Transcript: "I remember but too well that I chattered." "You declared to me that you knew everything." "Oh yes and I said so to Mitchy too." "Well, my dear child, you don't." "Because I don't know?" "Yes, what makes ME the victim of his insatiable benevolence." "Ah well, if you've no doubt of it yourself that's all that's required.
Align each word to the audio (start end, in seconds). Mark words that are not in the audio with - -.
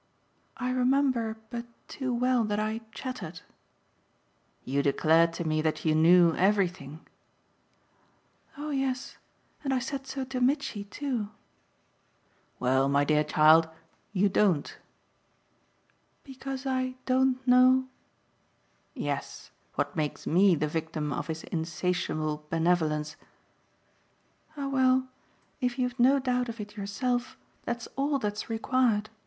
"I 0.57 0.71
remember 0.71 1.37
but 1.51 1.67
too 1.87 2.11
well 2.11 2.43
that 2.45 2.59
I 2.59 2.81
chattered." 2.91 3.41
"You 4.63 4.81
declared 4.81 5.31
to 5.33 5.43
me 5.43 5.61
that 5.61 5.85
you 5.85 5.93
knew 5.93 6.33
everything." 6.37 7.05
"Oh 8.57 8.71
yes 8.71 9.19
and 9.63 9.71
I 9.71 9.77
said 9.77 10.07
so 10.07 10.23
to 10.23 10.41
Mitchy 10.41 10.85
too." 10.85 11.29
"Well, 12.57 12.89
my 12.89 13.03
dear 13.05 13.23
child, 13.23 13.69
you 14.11 14.27
don't." 14.27 14.75
"Because 16.23 16.65
I 16.65 16.95
don't 17.05 17.37
know?" 17.47 17.85
"Yes, 18.95 19.51
what 19.75 19.95
makes 19.95 20.25
ME 20.25 20.55
the 20.55 20.67
victim 20.67 21.13
of 21.13 21.27
his 21.27 21.43
insatiable 21.43 22.47
benevolence." 22.49 23.17
"Ah 24.57 24.67
well, 24.67 25.09
if 25.59 25.77
you've 25.77 25.99
no 25.99 26.17
doubt 26.17 26.49
of 26.49 26.59
it 26.59 26.75
yourself 26.75 27.37
that's 27.65 27.85
all 27.95 28.17
that's 28.17 28.49
required. 28.49 29.11